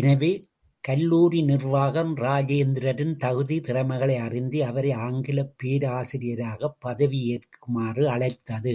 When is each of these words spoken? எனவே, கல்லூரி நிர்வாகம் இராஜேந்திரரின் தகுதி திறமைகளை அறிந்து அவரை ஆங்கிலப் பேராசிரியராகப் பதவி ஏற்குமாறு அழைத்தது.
எனவே, 0.00 0.28
கல்லூரி 0.84 1.42
நிர்வாகம் 1.42 2.16
இராஜேந்திரரின் 2.16 3.16
தகுதி 3.16 3.60
திறமைகளை 3.60 4.16
அறிந்து 4.18 4.64
அவரை 4.64 4.92
ஆங்கிலப் 5.00 5.54
பேராசிரியராகப் 5.62 6.78
பதவி 6.78 7.22
ஏற்குமாறு 7.30 8.06
அழைத்தது. 8.06 8.74